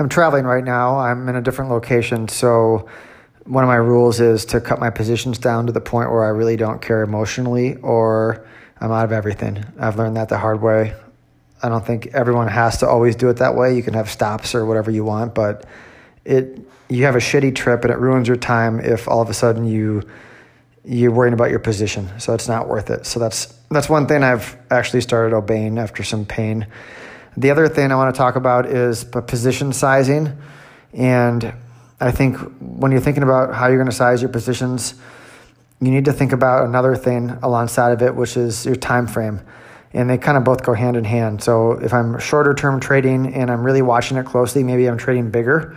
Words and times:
I'm 0.00 0.08
traveling 0.08 0.46
right 0.46 0.64
now. 0.64 0.98
I'm 0.98 1.28
in 1.28 1.36
a 1.36 1.42
different 1.42 1.70
location, 1.70 2.26
so 2.26 2.88
one 3.44 3.62
of 3.62 3.68
my 3.68 3.76
rules 3.76 4.18
is 4.18 4.46
to 4.46 4.58
cut 4.58 4.80
my 4.80 4.88
positions 4.88 5.36
down 5.36 5.66
to 5.66 5.72
the 5.72 5.80
point 5.80 6.10
where 6.10 6.24
I 6.24 6.28
really 6.28 6.56
don't 6.56 6.80
care 6.80 7.02
emotionally 7.02 7.76
or 7.76 8.46
I'm 8.80 8.90
out 8.90 9.04
of 9.04 9.12
everything. 9.12 9.62
I've 9.78 9.98
learned 9.98 10.16
that 10.16 10.30
the 10.30 10.38
hard 10.38 10.62
way. 10.62 10.94
I 11.62 11.68
don't 11.68 11.84
think 11.84 12.06
everyone 12.14 12.48
has 12.48 12.78
to 12.78 12.88
always 12.88 13.14
do 13.14 13.28
it 13.28 13.34
that 13.34 13.54
way. 13.54 13.76
You 13.76 13.82
can 13.82 13.92
have 13.92 14.08
stops 14.08 14.54
or 14.54 14.64
whatever 14.64 14.90
you 14.90 15.04
want, 15.04 15.34
but 15.34 15.66
it 16.24 16.58
you 16.88 17.04
have 17.04 17.14
a 17.14 17.20
shitty 17.20 17.54
trip 17.54 17.84
and 17.84 17.92
it 17.92 17.98
ruins 17.98 18.26
your 18.26 18.38
time 18.38 18.80
if 18.80 19.06
all 19.06 19.20
of 19.20 19.28
a 19.28 19.34
sudden 19.34 19.66
you 19.66 20.02
you're 20.82 21.12
worrying 21.12 21.34
about 21.34 21.50
your 21.50 21.58
position. 21.58 22.08
So 22.18 22.32
it's 22.32 22.48
not 22.48 22.68
worth 22.68 22.88
it. 22.88 23.04
So 23.04 23.20
that's 23.20 23.46
that's 23.70 23.90
one 23.90 24.06
thing 24.06 24.22
I've 24.22 24.56
actually 24.70 25.02
started 25.02 25.36
obeying 25.36 25.76
after 25.76 26.02
some 26.02 26.24
pain. 26.24 26.66
The 27.36 27.50
other 27.50 27.68
thing 27.68 27.92
I 27.92 27.96
want 27.96 28.14
to 28.14 28.18
talk 28.18 28.36
about 28.36 28.66
is 28.66 29.04
position 29.04 29.72
sizing. 29.72 30.36
And 30.92 31.52
I 32.00 32.10
think 32.10 32.36
when 32.60 32.92
you're 32.92 33.00
thinking 33.00 33.22
about 33.22 33.54
how 33.54 33.68
you're 33.68 33.78
going 33.78 33.90
to 33.90 33.94
size 33.94 34.20
your 34.20 34.30
positions, 34.30 34.94
you 35.80 35.90
need 35.90 36.06
to 36.06 36.12
think 36.12 36.32
about 36.32 36.66
another 36.66 36.96
thing 36.96 37.30
alongside 37.42 37.92
of 37.92 38.02
it, 38.02 38.14
which 38.14 38.36
is 38.36 38.66
your 38.66 38.76
time 38.76 39.06
frame. 39.06 39.40
And 39.92 40.08
they 40.08 40.18
kind 40.18 40.36
of 40.36 40.44
both 40.44 40.62
go 40.62 40.74
hand 40.74 40.96
in 40.96 41.04
hand. 41.04 41.42
So 41.42 41.72
if 41.72 41.92
I'm 41.92 42.18
shorter 42.18 42.54
term 42.54 42.80
trading 42.80 43.34
and 43.34 43.50
I'm 43.50 43.64
really 43.64 43.82
watching 43.82 44.16
it 44.16 44.26
closely, 44.26 44.62
maybe 44.62 44.86
I'm 44.86 44.98
trading 44.98 45.30
bigger 45.30 45.76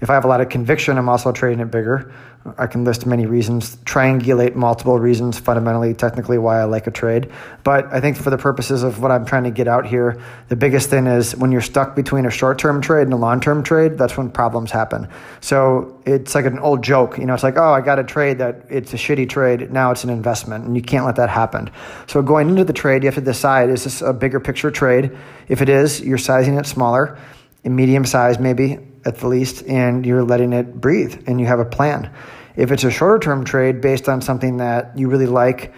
if 0.00 0.08
I 0.08 0.14
have 0.14 0.24
a 0.24 0.28
lot 0.28 0.40
of 0.40 0.48
conviction, 0.48 0.96
I'm 0.96 1.08
also 1.08 1.30
trading 1.32 1.60
it 1.60 1.70
bigger. 1.70 2.12
I 2.56 2.66
can 2.68 2.84
list 2.84 3.04
many 3.04 3.26
reasons, 3.26 3.76
triangulate 3.84 4.54
multiple 4.54 4.98
reasons, 4.98 5.38
fundamentally, 5.38 5.92
technically, 5.92 6.38
why 6.38 6.58
I 6.58 6.64
like 6.64 6.86
a 6.86 6.90
trade. 6.90 7.30
But 7.64 7.92
I 7.92 8.00
think 8.00 8.16
for 8.16 8.30
the 8.30 8.38
purposes 8.38 8.82
of 8.82 9.02
what 9.02 9.10
I'm 9.10 9.26
trying 9.26 9.44
to 9.44 9.50
get 9.50 9.68
out 9.68 9.84
here, 9.84 10.18
the 10.48 10.56
biggest 10.56 10.88
thing 10.88 11.06
is 11.06 11.36
when 11.36 11.52
you're 11.52 11.60
stuck 11.60 11.94
between 11.94 12.24
a 12.24 12.30
short 12.30 12.58
term 12.58 12.80
trade 12.80 13.02
and 13.02 13.12
a 13.12 13.16
long 13.16 13.40
term 13.40 13.62
trade, 13.62 13.98
that's 13.98 14.16
when 14.16 14.30
problems 14.30 14.70
happen. 14.70 15.06
So 15.42 16.00
it's 16.06 16.34
like 16.34 16.46
an 16.46 16.58
old 16.58 16.82
joke. 16.82 17.18
You 17.18 17.26
know, 17.26 17.34
it's 17.34 17.42
like, 17.42 17.58
oh, 17.58 17.72
I 17.72 17.82
got 17.82 17.98
a 17.98 18.04
trade 18.04 18.38
that 18.38 18.64
it's 18.70 18.94
a 18.94 18.96
shitty 18.96 19.28
trade. 19.28 19.70
Now 19.70 19.90
it's 19.90 20.04
an 20.04 20.10
investment, 20.10 20.64
and 20.64 20.74
you 20.74 20.82
can't 20.82 21.04
let 21.04 21.16
that 21.16 21.28
happen. 21.28 21.70
So 22.06 22.22
going 22.22 22.48
into 22.48 22.64
the 22.64 22.72
trade, 22.72 23.02
you 23.02 23.08
have 23.08 23.16
to 23.16 23.20
decide 23.20 23.68
is 23.68 23.84
this 23.84 24.00
a 24.00 24.14
bigger 24.14 24.40
picture 24.40 24.70
trade? 24.70 25.14
If 25.48 25.60
it 25.60 25.68
is, 25.68 26.00
you're 26.00 26.16
sizing 26.16 26.56
it 26.56 26.64
smaller, 26.64 27.18
a 27.66 27.68
medium 27.68 28.06
size 28.06 28.38
maybe 28.38 28.78
at 29.04 29.18
the 29.18 29.28
least, 29.28 29.64
and 29.66 30.04
you're 30.04 30.22
letting 30.22 30.52
it 30.52 30.80
breathe 30.80 31.24
and 31.26 31.40
you 31.40 31.46
have 31.46 31.60
a 31.60 31.64
plan. 31.64 32.12
If 32.56 32.70
it's 32.72 32.84
a 32.84 32.90
shorter 32.90 33.18
term 33.18 33.44
trade 33.44 33.80
based 33.80 34.08
on 34.08 34.20
something 34.20 34.58
that 34.58 34.98
you 34.98 35.08
really 35.08 35.26
like, 35.26 35.72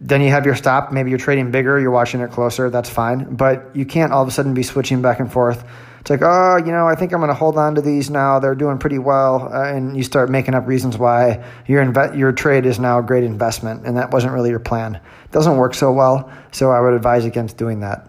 then 0.00 0.20
you 0.22 0.30
have 0.30 0.46
your 0.46 0.54
stop. 0.54 0.92
Maybe 0.92 1.10
you're 1.10 1.18
trading 1.18 1.50
bigger, 1.50 1.78
you're 1.78 1.90
watching 1.90 2.20
it 2.20 2.30
closer, 2.30 2.70
that's 2.70 2.88
fine. 2.88 3.34
But 3.34 3.74
you 3.74 3.84
can't 3.84 4.12
all 4.12 4.22
of 4.22 4.28
a 4.28 4.30
sudden 4.30 4.54
be 4.54 4.62
switching 4.62 5.02
back 5.02 5.20
and 5.20 5.30
forth. 5.30 5.64
It's 6.00 6.10
like, 6.10 6.22
oh, 6.22 6.56
you 6.56 6.72
know, 6.72 6.86
I 6.86 6.94
think 6.94 7.12
I'm 7.12 7.20
going 7.20 7.28
to 7.28 7.34
hold 7.34 7.58
on 7.58 7.74
to 7.74 7.82
these 7.82 8.08
now. 8.08 8.38
They're 8.38 8.54
doing 8.54 8.78
pretty 8.78 8.98
well. 8.98 9.50
Uh, 9.52 9.64
and 9.64 9.96
you 9.96 10.02
start 10.02 10.30
making 10.30 10.54
up 10.54 10.66
reasons 10.66 10.96
why 10.96 11.44
your, 11.66 11.84
inve- 11.84 12.16
your 12.16 12.32
trade 12.32 12.64
is 12.64 12.78
now 12.78 13.00
a 13.00 13.02
great 13.02 13.24
investment. 13.24 13.84
And 13.84 13.96
that 13.98 14.10
wasn't 14.10 14.32
really 14.32 14.48
your 14.48 14.60
plan. 14.60 14.94
It 14.94 15.32
doesn't 15.32 15.56
work 15.58 15.74
so 15.74 15.92
well. 15.92 16.32
So 16.52 16.70
I 16.70 16.80
would 16.80 16.94
advise 16.94 17.24
against 17.26 17.58
doing 17.58 17.80
that. 17.80 18.08